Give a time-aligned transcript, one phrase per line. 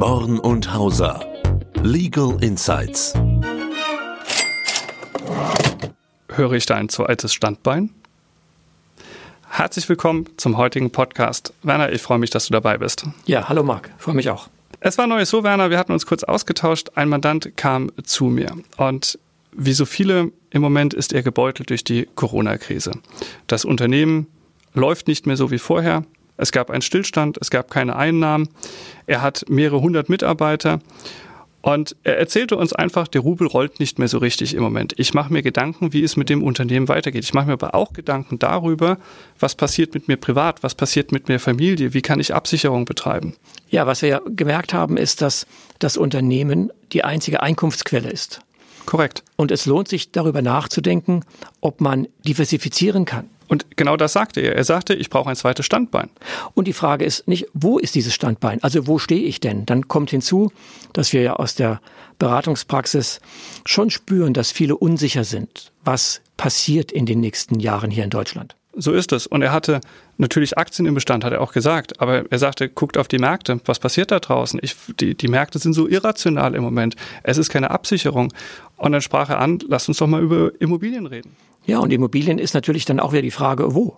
[0.00, 1.20] Born und Hauser.
[1.82, 3.12] Legal Insights.
[6.30, 7.90] Höre ich da ein zu altes Standbein?
[9.46, 11.52] Herzlich willkommen zum heutigen Podcast.
[11.62, 13.04] Werner, ich freue mich, dass du dabei bist.
[13.26, 14.48] Ja, hallo Marc, freue mich auch.
[14.80, 16.92] Es war neues so, Werner, wir hatten uns kurz ausgetauscht.
[16.94, 19.18] Ein Mandant kam zu mir und
[19.52, 22.92] wie so viele im Moment ist er gebeutelt durch die Corona-Krise.
[23.48, 24.28] Das Unternehmen
[24.72, 26.06] läuft nicht mehr so wie vorher.
[26.40, 28.48] Es gab einen Stillstand, es gab keine Einnahmen.
[29.06, 30.80] Er hat mehrere hundert Mitarbeiter.
[31.62, 34.94] Und er erzählte uns einfach, der Rubel rollt nicht mehr so richtig im Moment.
[34.96, 37.22] Ich mache mir Gedanken, wie es mit dem Unternehmen weitergeht.
[37.22, 38.96] Ich mache mir aber auch Gedanken darüber,
[39.38, 43.34] was passiert mit mir privat, was passiert mit mir Familie, wie kann ich Absicherung betreiben.
[43.68, 45.46] Ja, was wir ja gemerkt haben, ist, dass
[45.78, 48.40] das Unternehmen die einzige Einkunftsquelle ist.
[48.86, 49.22] Korrekt.
[49.36, 51.26] Und es lohnt sich darüber nachzudenken,
[51.60, 53.28] ob man diversifizieren kann.
[53.50, 54.54] Und genau das sagte er.
[54.54, 56.08] Er sagte, ich brauche ein zweites Standbein.
[56.54, 58.62] Und die Frage ist nicht, wo ist dieses Standbein?
[58.62, 59.66] Also wo stehe ich denn?
[59.66, 60.52] Dann kommt hinzu,
[60.92, 61.80] dass wir ja aus der
[62.20, 63.20] Beratungspraxis
[63.66, 68.54] schon spüren, dass viele unsicher sind, was passiert in den nächsten Jahren hier in Deutschland.
[68.72, 69.26] So ist es.
[69.26, 69.80] Und er hatte
[70.16, 72.00] natürlich Aktien im Bestand, hat er auch gesagt.
[72.00, 73.60] Aber er sagte, guckt auf die Märkte.
[73.64, 74.60] Was passiert da draußen?
[74.62, 76.94] Ich, die, die Märkte sind so irrational im Moment.
[77.22, 78.32] Es ist keine Absicherung.
[78.76, 81.36] Und dann sprach er an, lasst uns doch mal über Immobilien reden.
[81.66, 83.96] Ja, und Immobilien ist natürlich dann auch wieder die Frage, wo?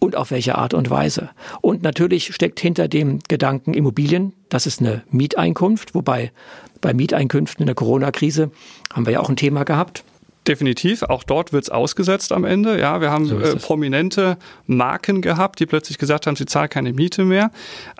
[0.00, 1.30] Und auf welche Art und Weise.
[1.60, 6.32] Und natürlich steckt hinter dem Gedanken Immobilien, das ist eine Mieteinkunft, wobei
[6.80, 8.50] bei Mieteinkünften in der Corona-Krise
[8.92, 10.04] haben wir ja auch ein Thema gehabt.
[10.46, 12.78] Definitiv, auch dort wird's ausgesetzt am Ende.
[12.78, 16.92] Ja, wir haben so äh, prominente Marken gehabt, die plötzlich gesagt haben, sie zahlen keine
[16.92, 17.50] Miete mehr.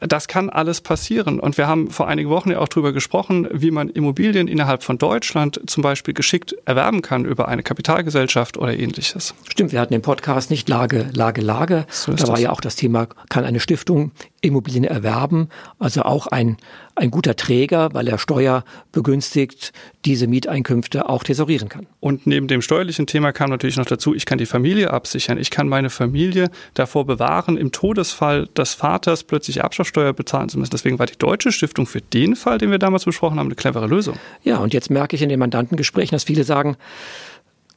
[0.01, 1.41] Das kann alles passieren.
[1.41, 4.99] Und wir haben vor einigen Wochen ja auch darüber gesprochen, wie man Immobilien innerhalb von
[4.99, 9.35] Deutschland zum Beispiel geschickt erwerben kann über eine Kapitalgesellschaft oder ähnliches.
[9.49, 11.87] Stimmt, wir hatten den Podcast nicht Lage, Lage, Lage.
[11.89, 12.41] So da war das.
[12.43, 14.13] ja auch das Thema, kann eine Stiftung
[14.45, 15.49] Immobilien erwerben?
[15.79, 16.57] Also auch ein,
[16.95, 19.73] ein guter Träger, weil er steuerbegünstigt
[20.05, 21.87] diese Mieteinkünfte auch tesorieren kann.
[22.01, 25.39] Und neben dem steuerlichen Thema kam natürlich noch dazu, ich kann die Familie absichern.
[25.39, 30.73] Ich kann meine Familie davor bewahren, im Todesfall des Vaters plötzlich Abschaftssteuer bezahlen zu müssen.
[30.73, 33.87] Deswegen war die Deutsche Stiftung für den Fall, den wir damals besprochen haben, eine clevere
[33.87, 34.17] Lösung.
[34.43, 36.77] Ja, und jetzt merke ich in den Mandantengesprächen, dass viele sagen,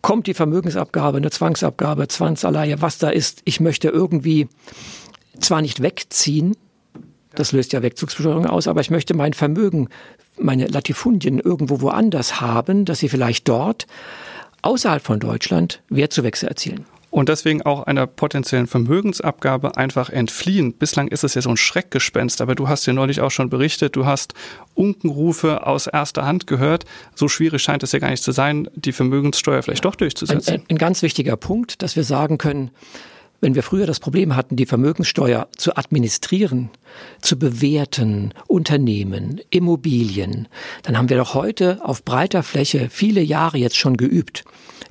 [0.01, 3.41] kommt die Vermögensabgabe, eine Zwangsabgabe, Zwangsaleihe, was da ist.
[3.45, 4.47] Ich möchte irgendwie
[5.39, 6.55] zwar nicht wegziehen,
[7.35, 9.89] das löst ja Wegzugsbesteuerung aus, aber ich möchte mein Vermögen,
[10.39, 13.87] meine Latifundien irgendwo woanders haben, dass sie vielleicht dort
[14.63, 16.85] außerhalb von Deutschland Wertzuwächse erzielen.
[17.09, 20.73] Und deswegen auch einer potenziellen Vermögensabgabe einfach entfliehen.
[20.73, 23.95] Bislang ist es ja so ein Schreckgespenst, aber du hast ja neulich auch schon berichtet,
[23.95, 24.33] du hast
[24.75, 26.83] Unkenrufe aus erster Hand gehört.
[27.15, 30.53] So schwierig scheint es ja gar nicht zu sein, die Vermögenssteuer vielleicht doch durchzusetzen.
[30.53, 32.71] Ein, ein, ein ganz wichtiger Punkt, dass wir sagen können,
[33.41, 36.69] wenn wir früher das Problem hatten, die Vermögenssteuer zu administrieren,
[37.21, 40.47] zu bewerten, Unternehmen, Immobilien,
[40.83, 44.43] dann haben wir doch heute auf breiter Fläche viele Jahre jetzt schon geübt.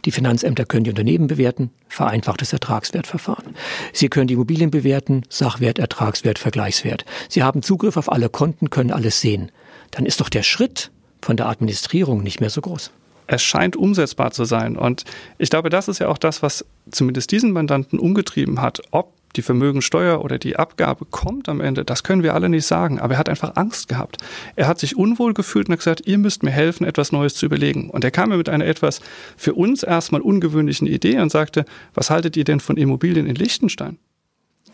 [0.05, 3.57] Die Finanzämter können die Unternehmen bewerten, vereinfachtes Ertragswertverfahren.
[3.93, 7.05] Sie können die Immobilien bewerten, Sachwert, Ertragswert, Vergleichswert.
[7.29, 9.51] Sie haben Zugriff auf alle Konten, können alles sehen.
[9.91, 12.93] Dann ist doch der Schritt von der Administrierung nicht mehr so groß
[13.27, 14.77] es scheint umsetzbar zu sein.
[14.77, 15.05] Und
[15.39, 18.83] ich glaube, das ist ja auch das, was zumindest diesen Mandanten umgetrieben hat.
[18.91, 22.99] Ob die Vermögensteuer oder die Abgabe kommt am Ende, das können wir alle nicht sagen.
[22.99, 24.17] Aber er hat einfach Angst gehabt.
[24.57, 27.47] Er hat sich unwohl gefühlt und hat gesagt, ihr müsst mir helfen, etwas Neues zu
[27.47, 27.91] überlegen.
[27.91, 29.01] Und er kam mir mit einer etwas
[29.37, 31.65] für uns erstmal ungewöhnlichen Idee und sagte,
[31.95, 33.99] was haltet ihr denn von Immobilien in Liechtenstein?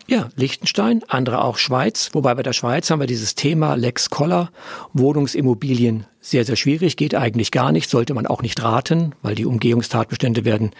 [0.05, 2.09] Ja, Liechtenstein, andere auch Schweiz.
[2.11, 4.51] Wobei bei der Schweiz haben wir dieses Thema Lex Koller,
[4.91, 9.45] Wohnungsimmobilien sehr, sehr schwierig, geht eigentlich gar nicht, sollte man auch nicht raten, weil die
[9.45, 10.71] Umgehungstatbestände werden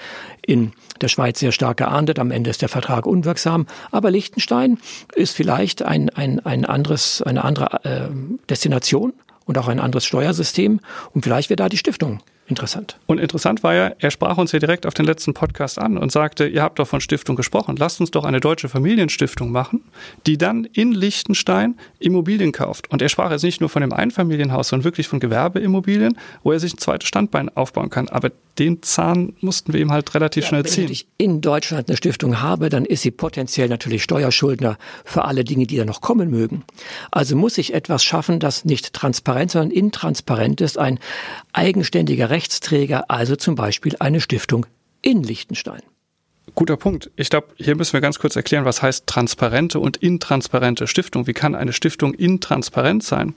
[0.45, 2.19] in der Schweiz sehr stark geahndet.
[2.19, 3.65] Am Ende ist der Vertrag unwirksam.
[3.91, 4.77] Aber Liechtenstein
[5.15, 8.09] ist vielleicht ein, ein, ein anderes, eine andere äh,
[8.49, 9.13] Destination
[9.45, 10.81] und auch ein anderes Steuersystem.
[11.13, 12.97] Und vielleicht wäre da die Stiftung interessant.
[13.05, 16.11] Und interessant war ja, er sprach uns ja direkt auf den letzten Podcast an und
[16.11, 19.83] sagte, ihr habt doch von Stiftung gesprochen, lasst uns doch eine deutsche Familienstiftung machen,
[20.27, 22.91] die dann in Liechtenstein Immobilien kauft.
[22.91, 26.59] Und er sprach jetzt nicht nur von dem Einfamilienhaus, sondern wirklich von Gewerbeimmobilien, wo er
[26.59, 28.09] sich ein zweites Standbein aufbauen kann.
[28.09, 30.85] Aber den Zahn mussten wir ihm halt relativ ja, schnell ziehen.
[30.85, 35.43] Wenn ich in Deutschland eine Stiftung habe, dann ist sie potenziell natürlich Steuerschuldner für alle
[35.43, 36.63] Dinge, die da noch kommen mögen.
[37.09, 40.99] Also muss ich etwas schaffen, das nicht transparent, sondern intransparent ist, ein
[41.53, 44.65] eigenständiger Rechtsträger, also zum Beispiel eine Stiftung
[45.03, 45.83] in Liechtenstein.
[46.55, 47.11] Guter Punkt.
[47.15, 51.27] Ich glaube, hier müssen wir ganz kurz erklären, was heißt transparente und intransparente Stiftung.
[51.27, 53.35] Wie kann eine Stiftung intransparent sein?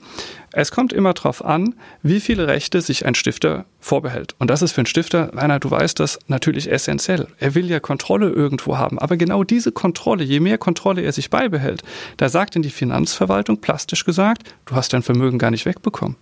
[0.52, 4.34] Es kommt immer darauf an, wie viele Rechte sich ein Stifter vorbehält.
[4.38, 7.28] Und das ist für einen Stifter, Rainer, du weißt das, natürlich essentiell.
[7.38, 8.98] Er will ja Kontrolle irgendwo haben.
[8.98, 11.82] Aber genau diese Kontrolle, je mehr Kontrolle er sich beibehält,
[12.16, 16.16] da sagt in die Finanzverwaltung plastisch gesagt, du hast dein Vermögen gar nicht wegbekommen.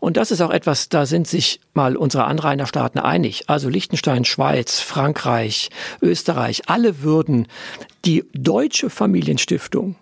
[0.00, 3.44] Und das ist auch etwas, da sind sich mal unsere Anrainerstaaten einig.
[3.48, 5.70] Also Liechtenstein, Schweiz, Frankreich,
[6.00, 7.46] Österreich, alle würden
[8.04, 9.96] die deutsche Familienstiftung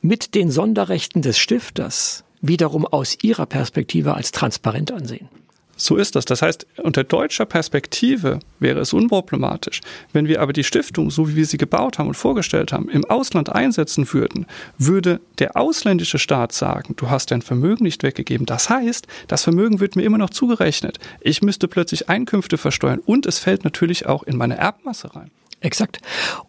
[0.00, 5.28] mit den Sonderrechten des Stifters wiederum aus ihrer Perspektive als transparent ansehen.
[5.78, 6.24] So ist das.
[6.24, 9.80] Das heißt, unter deutscher Perspektive wäre es unproblematisch.
[10.12, 13.04] Wenn wir aber die Stiftung, so wie wir sie gebaut haben und vorgestellt haben, im
[13.04, 14.46] Ausland einsetzen würden,
[14.76, 18.44] würde der ausländische Staat sagen, du hast dein Vermögen nicht weggegeben.
[18.44, 20.98] Das heißt, das Vermögen wird mir immer noch zugerechnet.
[21.20, 25.30] Ich müsste plötzlich Einkünfte versteuern und es fällt natürlich auch in meine Erbmasse rein.
[25.60, 26.00] Exakt.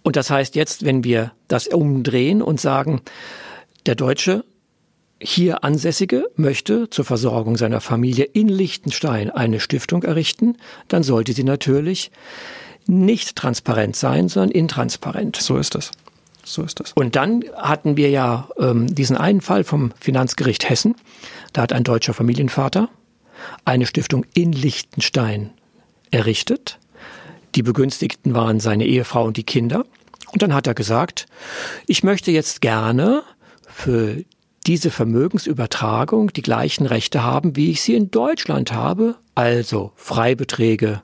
[0.01, 3.01] Und das heißt jetzt, wenn wir das umdrehen und sagen,
[3.85, 4.43] der Deutsche
[5.21, 10.57] hier Ansässige möchte zur Versorgung seiner Familie in Liechtenstein eine Stiftung errichten,
[10.87, 12.11] dann sollte sie natürlich
[12.87, 15.35] nicht transparent sein, sondern intransparent.
[15.35, 15.91] So ist es.
[16.43, 16.93] So ist es.
[16.93, 20.95] Und dann hatten wir ja ähm, diesen einen Fall vom Finanzgericht Hessen.
[21.53, 22.89] Da hat ein deutscher Familienvater
[23.65, 25.51] eine Stiftung in Liechtenstein
[26.11, 26.79] errichtet.
[27.55, 29.85] Die Begünstigten waren seine Ehefrau und die Kinder.
[30.31, 31.27] Und dann hat er gesagt,
[31.87, 33.23] ich möchte jetzt gerne
[33.67, 34.23] für
[34.69, 41.01] diese Vermögensübertragung die gleichen Rechte haben, wie ich sie in Deutschland habe, also Freibeträge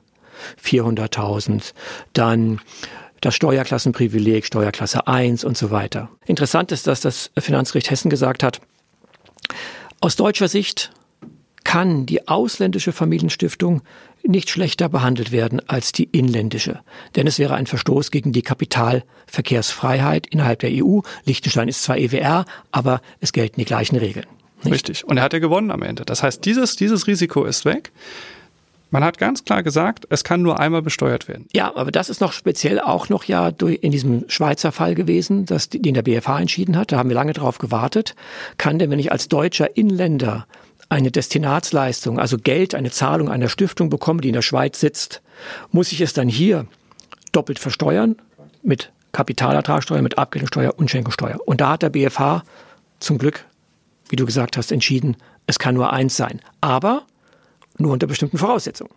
[0.62, 1.72] 400.000,
[2.12, 2.60] dann
[3.20, 6.10] das Steuerklassenprivileg, Steuerklasse 1 und so weiter.
[6.26, 8.60] Interessant ist, dass das Finanzgericht Hessen gesagt hat,
[10.00, 10.92] aus deutscher Sicht
[11.66, 13.82] kann die ausländische Familienstiftung
[14.22, 16.78] nicht schlechter behandelt werden als die inländische.
[17.16, 21.00] Denn es wäre ein Verstoß gegen die Kapitalverkehrsfreiheit innerhalb der EU.
[21.24, 24.26] Liechtenstein ist zwar EWR, aber es gelten die gleichen Regeln.
[24.62, 24.74] Nicht?
[24.74, 25.04] Richtig.
[25.06, 26.04] Und er hat ja gewonnen am Ende.
[26.04, 27.90] Das heißt, dieses, dieses Risiko ist weg.
[28.90, 31.46] Man hat ganz klar gesagt, es kann nur einmal besteuert werden.
[31.52, 35.68] Ja, aber das ist noch speziell auch noch ja in diesem Schweizer Fall gewesen, dass
[35.68, 36.92] den der BFH entschieden hat.
[36.92, 38.14] Da haben wir lange drauf gewartet.
[38.56, 40.46] Kann denn, wenn ich als deutscher Inländer
[40.88, 45.22] eine Destinatsleistung, also Geld, eine Zahlung einer Stiftung bekomme, die in der Schweiz sitzt,
[45.72, 46.66] muss ich es dann hier
[47.32, 48.16] doppelt versteuern
[48.62, 51.38] mit Kapitalertragssteuer, mit Abgeltungssteuer und Schenkungssteuer.
[51.44, 52.42] Und da hat der BFH
[53.00, 53.44] zum Glück,
[54.08, 55.16] wie du gesagt hast, entschieden,
[55.46, 56.40] es kann nur eins sein.
[56.60, 57.04] Aber
[57.78, 58.92] nur unter bestimmten Voraussetzungen.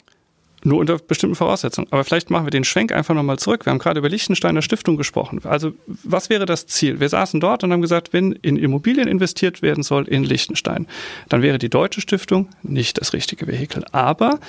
[0.64, 1.88] Nur unter bestimmten Voraussetzungen.
[1.92, 3.66] Aber vielleicht machen wir den Schwenk einfach nochmal zurück.
[3.66, 5.40] Wir haben gerade über Liechtensteiner Stiftung gesprochen.
[5.44, 7.00] Also was wäre das Ziel?
[7.00, 10.88] Wir saßen dort und haben gesagt, wenn in Immobilien investiert werden soll in Liechtenstein,
[11.30, 13.86] dann wäre die deutsche Stiftung nicht das richtige Vehikel.
[13.92, 14.40] Aber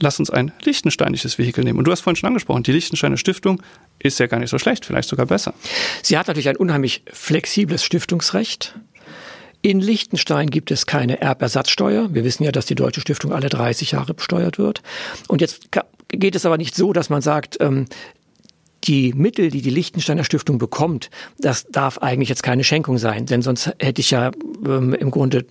[0.00, 1.78] lass uns ein liechtensteinisches Vehikel nehmen.
[1.78, 3.62] Und du hast vorhin schon angesprochen, die Liechtensteiner Stiftung
[3.98, 5.54] ist ja gar nicht so schlecht, vielleicht sogar besser.
[6.02, 8.74] Sie hat natürlich ein unheimlich flexibles Stiftungsrecht.
[9.66, 12.14] In Liechtenstein gibt es keine Erbersatzsteuer.
[12.14, 14.80] Wir wissen ja, dass die Deutsche Stiftung alle 30 Jahre besteuert wird.
[15.26, 15.70] Und jetzt
[16.06, 17.86] geht es aber nicht so, dass man sagt, ähm,
[18.84, 23.42] die Mittel, die die Liechtensteiner Stiftung bekommt, das darf eigentlich jetzt keine Schenkung sein, denn
[23.42, 24.30] sonst hätte ich ja
[24.64, 25.46] ähm, im Grunde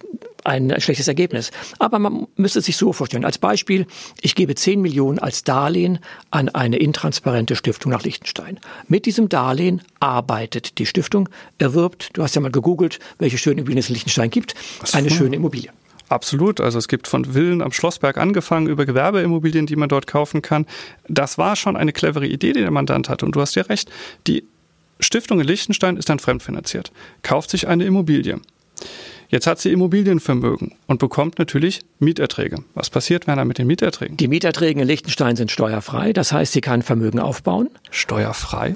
[0.46, 1.52] ein schlechtes Ergebnis.
[1.80, 3.26] Aber man müsste es sich so vorstellen.
[3.26, 3.88] Als Beispiel,
[4.22, 6.00] ich gebe 10 Millionen als Darlehen
[6.32, 8.60] an eine intransparente Stiftung nach Liechtenstein.
[8.88, 13.80] Mit diesem Darlehen arbeitet die Stiftung, erwirbt, du hast ja mal gegoogelt, welche schöne Immobilien
[13.80, 14.56] es in Liechtenstein gibt,
[14.94, 15.72] eine schöne Immobilie.
[16.08, 16.62] Absolut.
[16.62, 20.68] Also es gibt von Villen am Schlossberg angefangen über Gewerbeimmobilien, die man dort kaufen kann.
[21.08, 23.26] Das war schon eine clevere Idee, die der Mandant hatte.
[23.26, 23.90] Und du hast ja recht.
[24.28, 24.46] Die
[25.00, 26.92] Stiftung in Liechtenstein ist dann fremdfinanziert,
[27.24, 28.40] kauft sich eine Immobilie.
[29.36, 32.60] Jetzt hat sie Immobilienvermögen und bekommt natürlich Mieterträge.
[32.74, 34.16] Was passiert, Werner, mit den Mieterträgen?
[34.16, 36.14] Die Mieterträge in Liechtenstein sind steuerfrei.
[36.14, 37.70] Das heißt, sie kann Vermögen aufbauen.
[37.92, 38.76] Steuerfrei?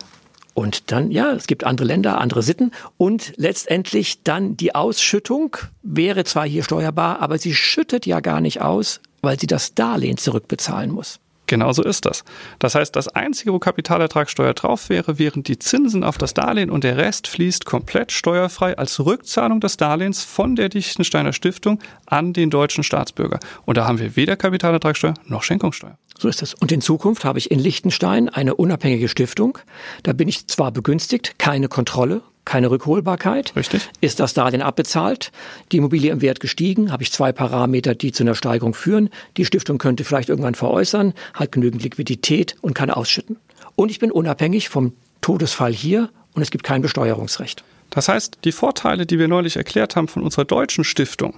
[0.55, 2.71] Und dann, ja, es gibt andere Länder, andere Sitten.
[2.97, 8.59] Und letztendlich dann die Ausschüttung wäre zwar hier steuerbar, aber sie schüttet ja gar nicht
[8.59, 11.21] aus, weil sie das Darlehen zurückbezahlen muss.
[11.49, 12.23] Genauso ist das.
[12.59, 16.83] Das heißt, das Einzige, wo Kapitalertragssteuer drauf wäre, wären die Zinsen auf das Darlehen und
[16.83, 22.51] der Rest fließt komplett steuerfrei als Rückzahlung des Darlehens von der Liechtensteiner Stiftung an den
[22.51, 23.39] deutschen Staatsbürger.
[23.65, 25.97] Und da haben wir weder Kapitalertragssteuer noch Schenkungssteuer.
[26.19, 26.53] So ist es.
[26.53, 29.57] Und in Zukunft habe ich in Liechtenstein eine unabhängige Stiftung.
[30.03, 33.55] Da bin ich zwar begünstigt, keine Kontrolle, keine Rückholbarkeit.
[33.55, 33.87] Richtig.
[34.01, 35.31] Ist das Darlehen abbezahlt?
[35.71, 36.91] Die Immobilie im Wert gestiegen?
[36.91, 39.11] Habe ich zwei Parameter, die zu einer Steigerung führen?
[39.37, 43.37] Die Stiftung könnte vielleicht irgendwann veräußern, hat genügend Liquidität und kann ausschütten.
[43.75, 47.63] Und ich bin unabhängig vom Todesfall hier und es gibt kein Besteuerungsrecht.
[47.89, 51.35] Das heißt, die Vorteile, die wir neulich erklärt haben von unserer deutschen Stiftung,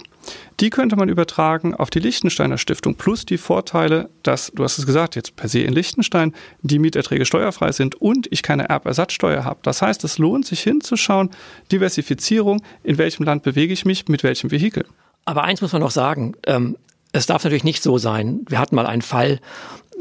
[0.60, 4.86] die könnte man übertragen auf die Liechtensteiner Stiftung plus die Vorteile, dass, du hast es
[4.86, 9.60] gesagt, jetzt per se in Liechtenstein die Mieterträge steuerfrei sind und ich keine Erbersatzsteuer habe.
[9.62, 11.30] Das heißt, es lohnt sich hinzuschauen,
[11.70, 14.84] Diversifizierung, in welchem Land bewege ich mich, mit welchem Vehikel.
[15.24, 16.76] Aber eins muss man noch sagen, ähm,
[17.12, 18.40] es darf natürlich nicht so sein.
[18.48, 19.38] Wir hatten mal einen Fall,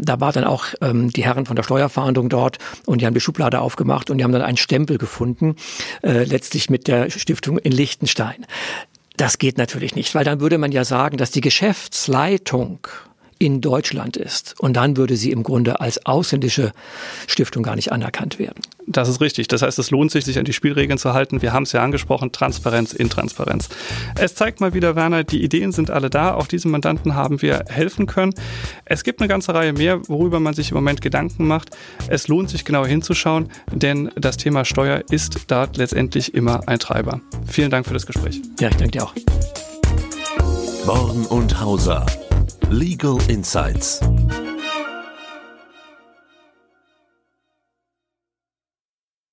[0.02, 3.22] da war dann auch ähm, die Herren von der Steuerfahndung dort und die haben die
[3.22, 5.56] Schublade aufgemacht und die haben dann einen Stempel gefunden,
[6.04, 8.46] äh, letztlich mit der Stiftung in Liechtenstein.
[9.18, 12.88] Das geht natürlich nicht, weil dann würde man ja sagen, dass die Geschäftsleitung
[13.42, 14.54] in Deutschland ist.
[14.60, 16.74] Und dann würde sie im Grunde als ausländische
[17.26, 18.62] Stiftung gar nicht anerkannt werden.
[18.86, 19.48] Das ist richtig.
[19.48, 21.42] Das heißt, es lohnt sich, sich an die Spielregeln zu halten.
[21.42, 23.70] Wir haben es ja angesprochen, Transparenz, Intransparenz.
[24.16, 26.36] Es zeigt mal wieder, Werner, die Ideen sind alle da.
[26.36, 28.36] Auch diesem Mandanten haben wir helfen können.
[28.86, 31.72] Es gibt eine ganze Reihe mehr, worüber man sich im Moment Gedanken macht.
[32.10, 37.22] Es lohnt sich genau hinzuschauen, denn das Thema Steuer ist da letztendlich immer ein Treiber.
[37.48, 38.40] Vielen Dank für das Gespräch.
[38.60, 39.16] Ja, ich danke dir auch.
[40.86, 42.06] Born und Hauser.
[42.70, 44.00] Legal Insights.